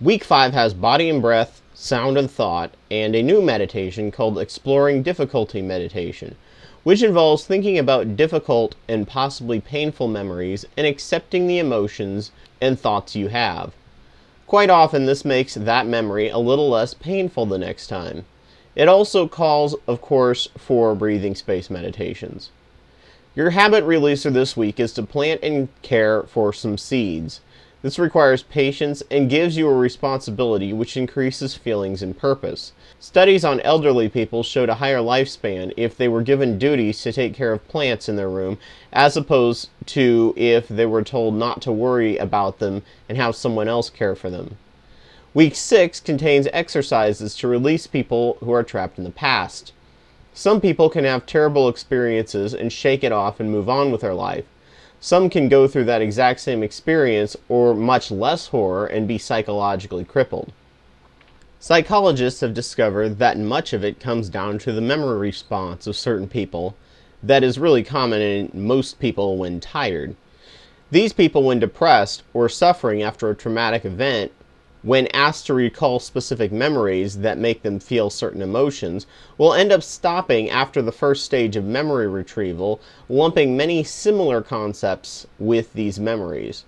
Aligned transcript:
Week 0.00 0.24
5 0.24 0.54
has 0.54 0.74
body 0.74 1.08
and 1.08 1.22
breath, 1.22 1.62
sound 1.72 2.18
and 2.18 2.28
thought, 2.28 2.74
and 2.90 3.14
a 3.14 3.22
new 3.22 3.40
meditation 3.40 4.10
called 4.10 4.36
Exploring 4.36 5.04
Difficulty 5.04 5.62
Meditation, 5.62 6.34
which 6.82 7.00
involves 7.00 7.44
thinking 7.44 7.78
about 7.78 8.16
difficult 8.16 8.74
and 8.88 9.06
possibly 9.06 9.60
painful 9.60 10.08
memories 10.08 10.66
and 10.76 10.84
accepting 10.84 11.46
the 11.46 11.60
emotions 11.60 12.32
and 12.60 12.78
thoughts 12.78 13.14
you 13.14 13.28
have. 13.28 13.72
Quite 14.48 14.68
often, 14.68 15.06
this 15.06 15.24
makes 15.24 15.54
that 15.54 15.86
memory 15.86 16.28
a 16.28 16.38
little 16.38 16.68
less 16.68 16.92
painful 16.92 17.46
the 17.46 17.56
next 17.56 17.86
time. 17.86 18.24
It 18.74 18.88
also 18.88 19.28
calls, 19.28 19.76
of 19.86 20.00
course, 20.00 20.48
for 20.58 20.96
breathing 20.96 21.36
space 21.36 21.70
meditations. 21.70 22.50
Your 23.36 23.50
habit 23.50 23.84
releaser 23.84 24.32
this 24.32 24.56
week 24.56 24.80
is 24.80 24.92
to 24.94 25.04
plant 25.04 25.40
and 25.44 25.68
care 25.82 26.24
for 26.24 26.52
some 26.52 26.78
seeds. 26.78 27.40
This 27.84 27.98
requires 27.98 28.42
patience 28.42 29.02
and 29.10 29.28
gives 29.28 29.58
you 29.58 29.68
a 29.68 29.74
responsibility 29.74 30.72
which 30.72 30.96
increases 30.96 31.54
feelings 31.54 32.00
and 32.00 32.16
purpose. 32.16 32.72
Studies 32.98 33.44
on 33.44 33.60
elderly 33.60 34.08
people 34.08 34.42
showed 34.42 34.70
a 34.70 34.76
higher 34.76 35.00
lifespan 35.00 35.70
if 35.76 35.94
they 35.94 36.08
were 36.08 36.22
given 36.22 36.58
duties 36.58 37.02
to 37.02 37.12
take 37.12 37.34
care 37.34 37.52
of 37.52 37.68
plants 37.68 38.08
in 38.08 38.16
their 38.16 38.30
room 38.30 38.56
as 38.90 39.18
opposed 39.18 39.68
to 39.84 40.32
if 40.34 40.66
they 40.66 40.86
were 40.86 41.02
told 41.02 41.34
not 41.34 41.60
to 41.60 41.72
worry 41.72 42.16
about 42.16 42.58
them 42.58 42.80
and 43.06 43.18
have 43.18 43.36
someone 43.36 43.68
else 43.68 43.90
care 43.90 44.16
for 44.16 44.30
them. 44.30 44.56
Week 45.34 45.54
6 45.54 46.00
contains 46.00 46.48
exercises 46.54 47.36
to 47.36 47.48
release 47.48 47.86
people 47.86 48.38
who 48.40 48.50
are 48.52 48.62
trapped 48.62 48.96
in 48.96 49.04
the 49.04 49.10
past. 49.10 49.74
Some 50.32 50.62
people 50.62 50.88
can 50.88 51.04
have 51.04 51.26
terrible 51.26 51.68
experiences 51.68 52.54
and 52.54 52.72
shake 52.72 53.04
it 53.04 53.12
off 53.12 53.40
and 53.40 53.50
move 53.50 53.68
on 53.68 53.92
with 53.92 54.00
their 54.00 54.14
life. 54.14 54.46
Some 55.04 55.28
can 55.28 55.50
go 55.50 55.68
through 55.68 55.84
that 55.84 56.00
exact 56.00 56.40
same 56.40 56.62
experience 56.62 57.36
or 57.50 57.74
much 57.74 58.10
less 58.10 58.46
horror 58.46 58.86
and 58.86 59.06
be 59.06 59.18
psychologically 59.18 60.02
crippled. 60.02 60.50
Psychologists 61.60 62.40
have 62.40 62.54
discovered 62.54 63.18
that 63.18 63.38
much 63.38 63.74
of 63.74 63.84
it 63.84 64.00
comes 64.00 64.30
down 64.30 64.58
to 64.60 64.72
the 64.72 64.80
memory 64.80 65.18
response 65.18 65.86
of 65.86 65.94
certain 65.94 66.26
people 66.26 66.74
that 67.22 67.44
is 67.44 67.58
really 67.58 67.82
common 67.82 68.22
in 68.22 68.50
most 68.54 68.98
people 68.98 69.36
when 69.36 69.60
tired. 69.60 70.16
These 70.90 71.12
people, 71.12 71.42
when 71.42 71.58
depressed 71.58 72.22
or 72.32 72.48
suffering 72.48 73.02
after 73.02 73.28
a 73.28 73.36
traumatic 73.36 73.84
event, 73.84 74.32
when 74.84 75.06
asked 75.14 75.46
to 75.46 75.54
recall 75.54 75.98
specific 75.98 76.52
memories 76.52 77.18
that 77.18 77.38
make 77.38 77.62
them 77.62 77.80
feel 77.80 78.10
certain 78.10 78.42
emotions, 78.42 79.06
will 79.38 79.54
end 79.54 79.72
up 79.72 79.82
stopping 79.82 80.50
after 80.50 80.82
the 80.82 80.92
first 80.92 81.24
stage 81.24 81.56
of 81.56 81.64
memory 81.64 82.06
retrieval, 82.06 82.78
lumping 83.08 83.56
many 83.56 83.82
similar 83.82 84.42
concepts 84.42 85.26
with 85.38 85.72
these 85.72 85.98
memories. 85.98 86.64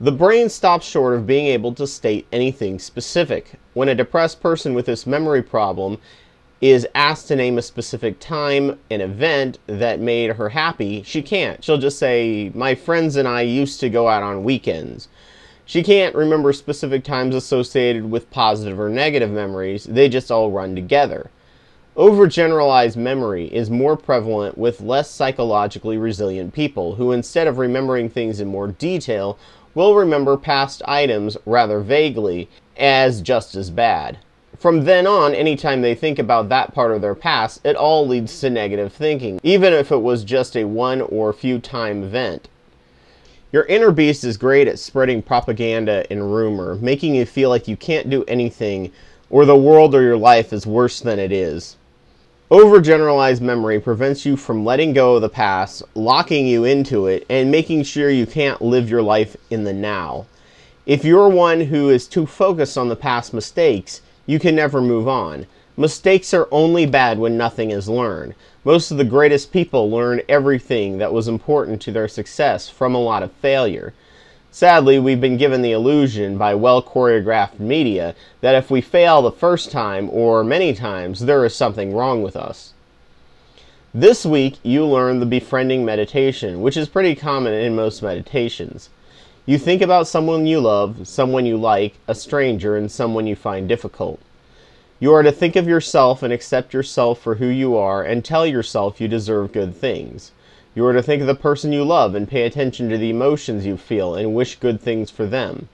The 0.00 0.12
brain 0.12 0.48
stops 0.48 0.86
short 0.86 1.14
of 1.14 1.26
being 1.26 1.46
able 1.46 1.74
to 1.74 1.86
state 1.86 2.26
anything 2.32 2.78
specific. 2.78 3.54
When 3.74 3.88
a 3.88 3.94
depressed 3.94 4.40
person 4.40 4.72
with 4.72 4.86
this 4.86 5.06
memory 5.06 5.42
problem 5.42 5.98
is 6.60 6.86
asked 6.94 7.28
to 7.28 7.36
name 7.36 7.58
a 7.58 7.62
specific 7.62 8.20
time, 8.20 8.78
an 8.90 9.00
event 9.00 9.58
that 9.66 9.98
made 9.98 10.36
her 10.36 10.50
happy, 10.50 11.02
she 11.02 11.22
can't. 11.22 11.62
She'll 11.64 11.76
just 11.76 11.98
say, 11.98 12.52
My 12.54 12.74
friends 12.74 13.16
and 13.16 13.26
I 13.26 13.42
used 13.42 13.80
to 13.80 13.90
go 13.90 14.08
out 14.08 14.22
on 14.22 14.44
weekends. 14.44 15.08
She 15.70 15.84
can't 15.84 16.16
remember 16.16 16.52
specific 16.52 17.04
times 17.04 17.32
associated 17.32 18.10
with 18.10 18.28
positive 18.32 18.80
or 18.80 18.88
negative 18.88 19.30
memories, 19.30 19.84
they 19.84 20.08
just 20.08 20.28
all 20.28 20.50
run 20.50 20.74
together. 20.74 21.30
Overgeneralized 21.96 22.96
memory 22.96 23.46
is 23.54 23.70
more 23.70 23.96
prevalent 23.96 24.58
with 24.58 24.80
less 24.80 25.08
psychologically 25.08 25.96
resilient 25.96 26.54
people 26.54 26.96
who, 26.96 27.12
instead 27.12 27.46
of 27.46 27.58
remembering 27.58 28.10
things 28.10 28.40
in 28.40 28.48
more 28.48 28.66
detail, 28.66 29.38
will 29.76 29.94
remember 29.94 30.36
past 30.36 30.82
items 30.86 31.36
rather 31.46 31.78
vaguely 31.78 32.48
as 32.76 33.22
just 33.22 33.54
as 33.54 33.70
bad. 33.70 34.18
From 34.58 34.86
then 34.86 35.06
on, 35.06 35.36
anytime 35.36 35.82
they 35.82 35.94
think 35.94 36.18
about 36.18 36.48
that 36.48 36.74
part 36.74 36.90
of 36.90 37.00
their 37.00 37.14
past, 37.14 37.64
it 37.64 37.76
all 37.76 38.08
leads 38.08 38.40
to 38.40 38.50
negative 38.50 38.92
thinking, 38.92 39.38
even 39.44 39.72
if 39.72 39.92
it 39.92 40.02
was 40.02 40.24
just 40.24 40.56
a 40.56 40.64
one 40.64 41.00
or 41.00 41.32
few 41.32 41.60
time 41.60 42.02
event. 42.02 42.48
Your 43.52 43.64
inner 43.64 43.90
beast 43.90 44.22
is 44.22 44.36
great 44.36 44.68
at 44.68 44.78
spreading 44.78 45.22
propaganda 45.22 46.06
and 46.08 46.32
rumor, 46.32 46.76
making 46.76 47.16
you 47.16 47.26
feel 47.26 47.48
like 47.48 47.66
you 47.66 47.76
can't 47.76 48.08
do 48.08 48.24
anything 48.28 48.92
or 49.28 49.44
the 49.44 49.56
world 49.56 49.92
or 49.92 50.02
your 50.02 50.16
life 50.16 50.52
is 50.52 50.68
worse 50.68 51.00
than 51.00 51.18
it 51.18 51.32
is. 51.32 51.76
Overgeneralized 52.48 53.40
memory 53.40 53.80
prevents 53.80 54.24
you 54.24 54.36
from 54.36 54.64
letting 54.64 54.92
go 54.92 55.16
of 55.16 55.22
the 55.22 55.28
past, 55.28 55.82
locking 55.94 56.46
you 56.46 56.64
into 56.64 57.06
it, 57.06 57.26
and 57.28 57.50
making 57.50 57.82
sure 57.82 58.10
you 58.10 58.26
can't 58.26 58.62
live 58.62 58.88
your 58.88 59.02
life 59.02 59.36
in 59.50 59.64
the 59.64 59.72
now. 59.72 60.26
If 60.86 61.04
you're 61.04 61.28
one 61.28 61.60
who 61.60 61.90
is 61.90 62.06
too 62.06 62.26
focused 62.26 62.78
on 62.78 62.88
the 62.88 62.96
past 62.96 63.34
mistakes, 63.34 64.00
you 64.26 64.38
can 64.38 64.54
never 64.54 64.80
move 64.80 65.08
on. 65.08 65.46
Mistakes 65.76 66.32
are 66.34 66.48
only 66.52 66.86
bad 66.86 67.18
when 67.18 67.36
nothing 67.36 67.70
is 67.70 67.88
learned. 67.88 68.34
Most 68.62 68.90
of 68.90 68.98
the 68.98 69.04
greatest 69.04 69.52
people 69.52 69.90
learned 69.90 70.22
everything 70.28 70.98
that 70.98 71.14
was 71.14 71.26
important 71.26 71.80
to 71.82 71.92
their 71.92 72.08
success 72.08 72.68
from 72.68 72.94
a 72.94 73.00
lot 73.00 73.22
of 73.22 73.32
failure. 73.32 73.94
Sadly, 74.50 74.98
we've 74.98 75.20
been 75.20 75.38
given 75.38 75.62
the 75.62 75.72
illusion 75.72 76.36
by 76.36 76.54
well 76.54 76.82
choreographed 76.82 77.58
media 77.58 78.14
that 78.42 78.54
if 78.54 78.70
we 78.70 78.82
fail 78.82 79.22
the 79.22 79.32
first 79.32 79.70
time 79.70 80.10
or 80.10 80.44
many 80.44 80.74
times, 80.74 81.20
there 81.20 81.42
is 81.46 81.54
something 81.54 81.94
wrong 81.94 82.22
with 82.22 82.36
us. 82.36 82.74
This 83.94 84.26
week, 84.26 84.58
you 84.62 84.84
learn 84.84 85.20
the 85.20 85.26
befriending 85.26 85.82
meditation, 85.82 86.60
which 86.60 86.76
is 86.76 86.86
pretty 86.86 87.14
common 87.14 87.54
in 87.54 87.74
most 87.74 88.02
meditations. 88.02 88.90
You 89.46 89.56
think 89.56 89.80
about 89.80 90.06
someone 90.06 90.46
you 90.46 90.60
love, 90.60 91.08
someone 91.08 91.46
you 91.46 91.56
like, 91.56 91.94
a 92.06 92.14
stranger, 92.14 92.76
and 92.76 92.92
someone 92.92 93.26
you 93.26 93.36
find 93.36 93.66
difficult. 93.66 94.20
You 95.02 95.14
are 95.14 95.22
to 95.22 95.32
think 95.32 95.56
of 95.56 95.66
yourself 95.66 96.22
and 96.22 96.30
accept 96.30 96.74
yourself 96.74 97.18
for 97.18 97.36
who 97.36 97.46
you 97.46 97.74
are 97.74 98.02
and 98.02 98.22
tell 98.22 98.46
yourself 98.46 99.00
you 99.00 99.08
deserve 99.08 99.50
good 99.50 99.74
things. 99.74 100.32
You 100.74 100.84
are 100.84 100.92
to 100.92 101.02
think 101.02 101.22
of 101.22 101.26
the 101.26 101.34
person 101.34 101.72
you 101.72 101.84
love 101.84 102.14
and 102.14 102.28
pay 102.28 102.42
attention 102.42 102.90
to 102.90 102.98
the 102.98 103.08
emotions 103.08 103.64
you 103.64 103.78
feel 103.78 104.14
and 104.14 104.34
wish 104.34 104.56
good 104.56 104.78
things 104.78 105.10
for 105.10 105.24
them. 105.24 105.70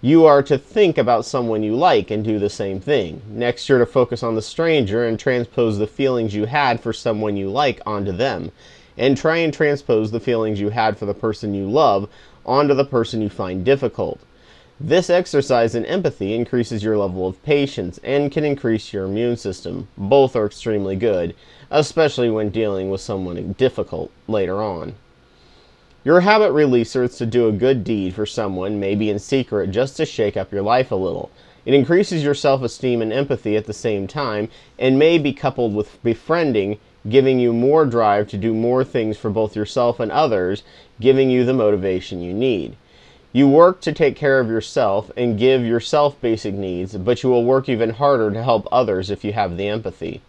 You 0.00 0.24
are 0.24 0.42
to 0.44 0.56
think 0.56 0.96
about 0.96 1.26
someone 1.26 1.62
you 1.62 1.76
like 1.76 2.10
and 2.10 2.24
do 2.24 2.38
the 2.38 2.48
same 2.48 2.80
thing. 2.80 3.20
Next, 3.28 3.68
you're 3.68 3.80
to 3.80 3.86
focus 3.86 4.22
on 4.22 4.34
the 4.34 4.40
stranger 4.40 5.04
and 5.04 5.20
transpose 5.20 5.76
the 5.76 5.86
feelings 5.86 6.34
you 6.34 6.46
had 6.46 6.80
for 6.80 6.94
someone 6.94 7.36
you 7.36 7.50
like 7.50 7.82
onto 7.84 8.12
them. 8.12 8.50
And 8.96 9.14
try 9.14 9.36
and 9.38 9.52
transpose 9.52 10.10
the 10.10 10.20
feelings 10.20 10.58
you 10.58 10.70
had 10.70 10.96
for 10.96 11.04
the 11.04 11.12
person 11.12 11.52
you 11.52 11.68
love 11.68 12.08
onto 12.46 12.72
the 12.72 12.86
person 12.86 13.20
you 13.20 13.28
find 13.28 13.62
difficult. 13.62 14.20
This 14.86 15.08
exercise 15.08 15.74
in 15.74 15.86
empathy 15.86 16.34
increases 16.34 16.84
your 16.84 16.98
level 16.98 17.26
of 17.26 17.42
patience 17.42 17.98
and 18.04 18.30
can 18.30 18.44
increase 18.44 18.92
your 18.92 19.06
immune 19.06 19.38
system. 19.38 19.88
Both 19.96 20.36
are 20.36 20.44
extremely 20.44 20.94
good, 20.94 21.34
especially 21.70 22.28
when 22.28 22.50
dealing 22.50 22.90
with 22.90 23.00
someone 23.00 23.54
difficult 23.56 24.10
later 24.28 24.62
on. 24.62 24.92
Your 26.04 26.20
habit 26.20 26.52
releaser 26.52 27.04
is 27.04 27.16
to 27.16 27.24
do 27.24 27.48
a 27.48 27.52
good 27.52 27.82
deed 27.82 28.14
for 28.14 28.26
someone, 28.26 28.78
maybe 28.78 29.08
in 29.08 29.18
secret, 29.18 29.70
just 29.70 29.96
to 29.96 30.04
shake 30.04 30.36
up 30.36 30.52
your 30.52 30.60
life 30.60 30.90
a 30.90 30.96
little. 30.96 31.30
It 31.64 31.72
increases 31.72 32.22
your 32.22 32.34
self 32.34 32.60
esteem 32.60 33.00
and 33.00 33.10
empathy 33.10 33.56
at 33.56 33.64
the 33.64 33.72
same 33.72 34.06
time, 34.06 34.50
and 34.78 34.98
may 34.98 35.16
be 35.16 35.32
coupled 35.32 35.74
with 35.74 36.02
befriending, 36.02 36.78
giving 37.08 37.38
you 37.38 37.54
more 37.54 37.86
drive 37.86 38.28
to 38.28 38.36
do 38.36 38.52
more 38.52 38.84
things 38.84 39.16
for 39.16 39.30
both 39.30 39.56
yourself 39.56 39.98
and 39.98 40.12
others, 40.12 40.62
giving 41.00 41.30
you 41.30 41.46
the 41.46 41.54
motivation 41.54 42.20
you 42.20 42.34
need. 42.34 42.76
You 43.36 43.48
work 43.48 43.80
to 43.80 43.92
take 43.92 44.14
care 44.14 44.38
of 44.38 44.46
yourself 44.46 45.10
and 45.16 45.36
give 45.36 45.64
yourself 45.64 46.20
basic 46.20 46.54
needs, 46.54 46.96
but 46.96 47.24
you 47.24 47.30
will 47.30 47.44
work 47.44 47.68
even 47.68 47.90
harder 47.90 48.30
to 48.30 48.40
help 48.40 48.68
others 48.70 49.10
if 49.10 49.24
you 49.24 49.32
have 49.32 49.56
the 49.56 49.66
empathy. 49.66 50.20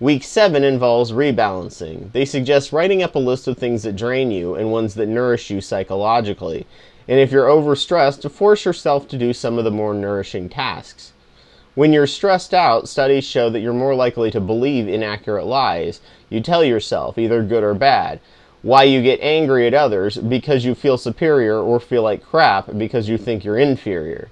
Week 0.00 0.24
7 0.24 0.64
involves 0.64 1.12
rebalancing. 1.12 2.10
They 2.12 2.24
suggest 2.24 2.72
writing 2.72 3.02
up 3.02 3.14
a 3.14 3.18
list 3.18 3.46
of 3.46 3.58
things 3.58 3.82
that 3.82 3.96
drain 3.96 4.30
you 4.30 4.54
and 4.54 4.72
ones 4.72 4.94
that 4.94 5.06
nourish 5.06 5.50
you 5.50 5.60
psychologically. 5.60 6.66
And 7.06 7.20
if 7.20 7.30
you're 7.30 7.44
overstressed, 7.46 8.22
to 8.22 8.30
force 8.30 8.64
yourself 8.64 9.06
to 9.08 9.18
do 9.18 9.34
some 9.34 9.58
of 9.58 9.64
the 9.64 9.70
more 9.70 9.92
nourishing 9.92 10.48
tasks. 10.48 11.12
When 11.74 11.92
you're 11.92 12.06
stressed 12.06 12.54
out, 12.54 12.88
studies 12.88 13.24
show 13.24 13.50
that 13.50 13.60
you're 13.60 13.74
more 13.74 13.94
likely 13.94 14.30
to 14.30 14.40
believe 14.40 14.88
inaccurate 14.88 15.44
lies 15.44 16.00
you 16.30 16.40
tell 16.40 16.64
yourself, 16.64 17.18
either 17.18 17.42
good 17.42 17.62
or 17.62 17.74
bad 17.74 18.18
why 18.64 18.82
you 18.82 19.02
get 19.02 19.20
angry 19.20 19.66
at 19.66 19.74
others 19.74 20.16
because 20.16 20.64
you 20.64 20.74
feel 20.74 20.96
superior 20.96 21.58
or 21.58 21.78
feel 21.78 22.02
like 22.02 22.24
crap 22.24 22.66
because 22.78 23.10
you 23.10 23.18
think 23.18 23.44
you're 23.44 23.58
inferior. 23.58 24.30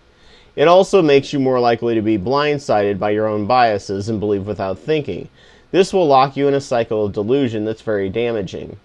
It 0.56 0.68
also 0.68 1.02
makes 1.02 1.34
you 1.34 1.38
more 1.38 1.60
likely 1.60 1.94
to 1.94 2.00
be 2.00 2.16
blindsided 2.16 2.98
by 2.98 3.10
your 3.10 3.26
own 3.26 3.44
biases 3.44 4.08
and 4.08 4.18
believe 4.18 4.46
without 4.46 4.78
thinking. 4.78 5.28
This 5.70 5.92
will 5.92 6.06
lock 6.06 6.34
you 6.34 6.48
in 6.48 6.54
a 6.54 6.62
cycle 6.62 7.04
of 7.04 7.12
delusion 7.12 7.66
that's 7.66 7.82
very 7.82 8.08
damaging. 8.08 8.78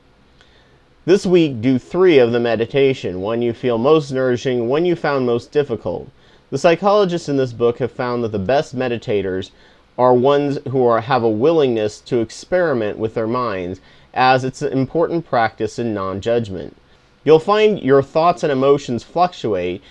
This 1.06 1.26
week, 1.26 1.62
do 1.62 1.80
three 1.80 2.20
of 2.20 2.34
the 2.34 2.42
meditation 2.42 3.22
one 3.22 3.42
you 3.42 3.54
feel 3.54 3.78
most 3.78 4.12
nourishing, 4.12 4.68
one 4.68 4.86
you 4.86 4.98
found 4.98 5.26
most 5.26 5.54
difficult. 5.54 6.10
The 6.50 6.58
psychologists 6.58 7.30
in 7.30 7.38
this 7.38 7.54
book 7.54 7.80
have 7.80 7.94
found 7.94 8.22
that 8.26 8.34
the 8.34 8.40
best 8.40 8.76
meditators 8.76 9.52
are 9.98 10.14
ones 10.14 10.60
who 10.70 10.86
are, 10.86 11.00
have 11.00 11.24
a 11.24 11.30
willingness 11.30 12.02
to 12.02 12.20
experiment 12.20 12.98
with 12.98 13.14
their 13.14 13.28
minds 13.28 13.80
as 14.18 14.44
it's 14.44 14.64
an 14.64 14.74
important 14.74 15.26
practice 15.26 15.78
in 15.78 15.94
non 15.94 16.20
judgment. 16.20 16.76
You'll 17.24 17.40
find 17.40 17.80
your 17.80 18.02
thoughts 18.02 18.42
and 18.42 18.52
emotions 18.52 19.04
fluctuate 19.04 19.82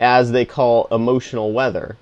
as 0.00 0.32
they 0.32 0.44
call 0.44 0.88
emotional 0.90 1.52
weather. 1.52 1.96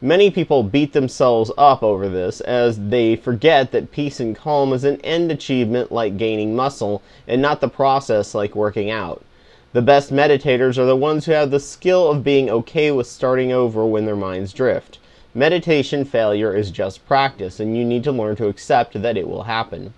Many 0.00 0.30
people 0.30 0.62
beat 0.62 0.92
themselves 0.92 1.50
up 1.58 1.82
over 1.82 2.08
this 2.08 2.40
as 2.42 2.78
they 2.78 3.16
forget 3.16 3.72
that 3.72 3.90
peace 3.90 4.20
and 4.20 4.36
calm 4.36 4.72
is 4.72 4.84
an 4.84 5.00
end 5.00 5.32
achievement 5.32 5.90
like 5.90 6.16
gaining 6.16 6.54
muscle 6.54 7.02
and 7.26 7.42
not 7.42 7.60
the 7.60 7.68
process 7.68 8.34
like 8.34 8.54
working 8.54 8.90
out. 8.90 9.24
The 9.72 9.82
best 9.82 10.12
meditators 10.12 10.78
are 10.78 10.86
the 10.86 10.94
ones 10.94 11.26
who 11.26 11.32
have 11.32 11.50
the 11.50 11.58
skill 11.58 12.10
of 12.10 12.22
being 12.22 12.48
okay 12.48 12.92
with 12.92 13.08
starting 13.08 13.50
over 13.50 13.84
when 13.84 14.06
their 14.06 14.14
minds 14.14 14.52
drift. 14.52 14.98
Meditation 15.34 16.04
failure 16.04 16.54
is 16.54 16.70
just 16.70 17.04
practice, 17.08 17.58
and 17.58 17.76
you 17.76 17.84
need 17.84 18.04
to 18.04 18.12
learn 18.12 18.36
to 18.36 18.46
accept 18.46 19.02
that 19.02 19.16
it 19.16 19.26
will 19.26 19.42
happen. 19.42 19.94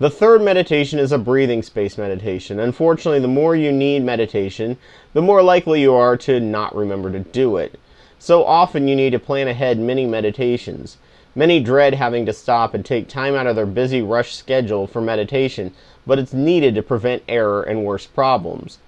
The 0.00 0.10
third 0.10 0.42
meditation 0.42 0.98
is 0.98 1.12
a 1.12 1.18
breathing 1.18 1.62
space 1.62 1.96
meditation. 1.96 2.58
Unfortunately, 2.58 3.20
the 3.20 3.28
more 3.28 3.54
you 3.54 3.70
need 3.70 4.02
meditation, 4.02 4.76
the 5.12 5.22
more 5.22 5.40
likely 5.40 5.82
you 5.82 5.94
are 5.94 6.16
to 6.16 6.40
not 6.40 6.74
remember 6.74 7.12
to 7.12 7.20
do 7.20 7.56
it. 7.58 7.78
So 8.18 8.44
often 8.44 8.88
you 8.88 8.96
need 8.96 9.10
to 9.10 9.20
plan 9.20 9.46
ahead 9.46 9.78
many 9.78 10.04
meditations. 10.04 10.96
Many 11.36 11.60
dread 11.60 11.94
having 11.94 12.26
to 12.26 12.32
stop 12.32 12.74
and 12.74 12.84
take 12.84 13.06
time 13.06 13.36
out 13.36 13.46
of 13.46 13.54
their 13.54 13.66
busy 13.66 14.02
rush 14.02 14.34
schedule 14.34 14.88
for 14.88 15.00
meditation, 15.00 15.72
but 16.04 16.18
it's 16.18 16.32
needed 16.32 16.74
to 16.74 16.82
prevent 16.82 17.22
error 17.28 17.62
and 17.62 17.84
worse 17.84 18.04
problems. 18.04 18.78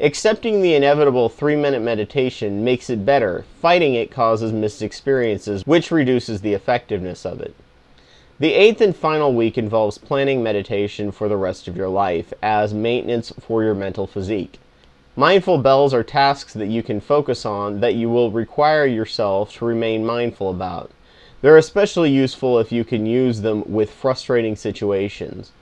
Accepting 0.00 0.62
the 0.62 0.74
inevitable 0.74 1.28
three 1.28 1.56
minute 1.56 1.82
meditation 1.82 2.64
makes 2.64 2.88
it 2.88 3.04
better. 3.04 3.44
Fighting 3.60 3.94
it 3.94 4.10
causes 4.10 4.50
missed 4.50 4.80
experiences, 4.80 5.66
which 5.66 5.90
reduces 5.90 6.40
the 6.40 6.54
effectiveness 6.54 7.26
of 7.26 7.42
it. 7.42 7.54
The 8.40 8.52
eighth 8.52 8.80
and 8.80 8.96
final 8.96 9.32
week 9.32 9.56
involves 9.56 9.96
planning 9.96 10.42
meditation 10.42 11.12
for 11.12 11.28
the 11.28 11.36
rest 11.36 11.68
of 11.68 11.76
your 11.76 11.88
life 11.88 12.34
as 12.42 12.74
maintenance 12.74 13.32
for 13.38 13.62
your 13.62 13.76
mental 13.76 14.08
physique. 14.08 14.58
Mindful 15.14 15.58
bells 15.58 15.94
are 15.94 16.02
tasks 16.02 16.52
that 16.54 16.66
you 16.66 16.82
can 16.82 17.00
focus 17.00 17.46
on 17.46 17.78
that 17.78 17.94
you 17.94 18.08
will 18.08 18.32
require 18.32 18.86
yourself 18.86 19.52
to 19.54 19.64
remain 19.64 20.04
mindful 20.04 20.50
about. 20.50 20.90
They're 21.42 21.56
especially 21.56 22.10
useful 22.10 22.58
if 22.58 22.72
you 22.72 22.84
can 22.84 23.06
use 23.06 23.42
them 23.42 23.62
with 23.70 23.92
frustrating 23.92 24.56
situations. 24.56 25.52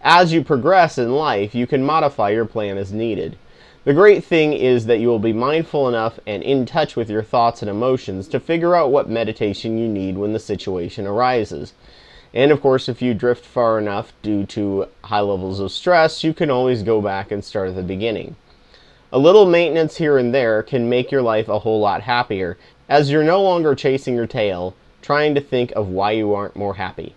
As 0.00 0.32
you 0.32 0.42
progress 0.42 0.96
in 0.96 1.12
life, 1.14 1.54
you 1.54 1.66
can 1.66 1.84
modify 1.84 2.30
your 2.30 2.46
plan 2.46 2.78
as 2.78 2.90
needed. 2.90 3.36
The 3.84 3.92
great 3.92 4.24
thing 4.24 4.54
is 4.54 4.86
that 4.86 4.98
you 4.98 5.08
will 5.08 5.18
be 5.18 5.34
mindful 5.34 5.90
enough 5.90 6.18
and 6.26 6.42
in 6.42 6.64
touch 6.64 6.96
with 6.96 7.10
your 7.10 7.22
thoughts 7.22 7.60
and 7.60 7.70
emotions 7.70 8.28
to 8.28 8.40
figure 8.40 8.74
out 8.74 8.90
what 8.90 9.10
meditation 9.10 9.76
you 9.76 9.88
need 9.88 10.16
when 10.16 10.32
the 10.32 10.40
situation 10.40 11.06
arises. 11.06 11.74
And 12.34 12.50
of 12.50 12.60
course, 12.60 12.88
if 12.88 13.00
you 13.00 13.14
drift 13.14 13.46
far 13.46 13.78
enough 13.78 14.12
due 14.20 14.44
to 14.46 14.88
high 15.04 15.20
levels 15.20 15.60
of 15.60 15.70
stress, 15.70 16.24
you 16.24 16.34
can 16.34 16.50
always 16.50 16.82
go 16.82 17.00
back 17.00 17.30
and 17.30 17.44
start 17.44 17.68
at 17.68 17.76
the 17.76 17.82
beginning. 17.82 18.34
A 19.12 19.18
little 19.18 19.46
maintenance 19.46 19.96
here 19.96 20.18
and 20.18 20.34
there 20.34 20.60
can 20.60 20.88
make 20.88 21.12
your 21.12 21.22
life 21.22 21.48
a 21.48 21.60
whole 21.60 21.78
lot 21.78 22.02
happier, 22.02 22.58
as 22.88 23.08
you're 23.08 23.22
no 23.22 23.40
longer 23.40 23.76
chasing 23.76 24.16
your 24.16 24.26
tail, 24.26 24.74
trying 25.00 25.36
to 25.36 25.40
think 25.40 25.70
of 25.76 25.88
why 25.88 26.10
you 26.10 26.34
aren't 26.34 26.56
more 26.56 26.74
happy. 26.74 27.14